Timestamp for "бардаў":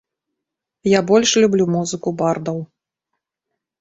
2.23-2.57